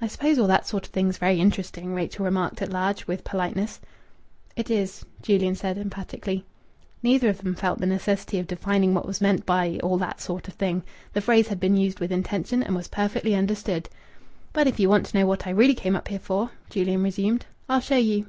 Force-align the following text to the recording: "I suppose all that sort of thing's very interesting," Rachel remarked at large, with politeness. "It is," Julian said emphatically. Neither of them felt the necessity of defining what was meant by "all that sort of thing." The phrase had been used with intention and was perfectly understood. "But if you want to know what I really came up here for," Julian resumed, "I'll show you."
"I 0.00 0.06
suppose 0.06 0.38
all 0.38 0.46
that 0.46 0.66
sort 0.66 0.86
of 0.86 0.90
thing's 0.92 1.18
very 1.18 1.38
interesting," 1.38 1.92
Rachel 1.92 2.24
remarked 2.24 2.62
at 2.62 2.70
large, 2.72 3.06
with 3.06 3.24
politeness. 3.24 3.78
"It 4.56 4.70
is," 4.70 5.04
Julian 5.20 5.54
said 5.54 5.76
emphatically. 5.76 6.46
Neither 7.02 7.28
of 7.28 7.42
them 7.42 7.54
felt 7.54 7.78
the 7.78 7.84
necessity 7.84 8.38
of 8.38 8.46
defining 8.46 8.94
what 8.94 9.04
was 9.04 9.20
meant 9.20 9.44
by 9.44 9.78
"all 9.82 9.98
that 9.98 10.22
sort 10.22 10.48
of 10.48 10.54
thing." 10.54 10.82
The 11.12 11.20
phrase 11.20 11.48
had 11.48 11.60
been 11.60 11.76
used 11.76 12.00
with 12.00 12.10
intention 12.10 12.62
and 12.62 12.74
was 12.74 12.88
perfectly 12.88 13.34
understood. 13.34 13.90
"But 14.54 14.66
if 14.66 14.80
you 14.80 14.88
want 14.88 15.04
to 15.08 15.18
know 15.18 15.26
what 15.26 15.46
I 15.46 15.50
really 15.50 15.74
came 15.74 15.94
up 15.94 16.08
here 16.08 16.18
for," 16.20 16.52
Julian 16.70 17.02
resumed, 17.02 17.44
"I'll 17.68 17.80
show 17.80 17.98
you." 17.98 18.24